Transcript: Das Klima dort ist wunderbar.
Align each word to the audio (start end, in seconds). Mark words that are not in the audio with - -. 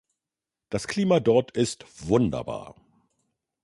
Das 0.69 0.87
Klima 0.87 1.19
dort 1.19 1.51
ist 1.51 1.85
wunderbar. 2.09 2.73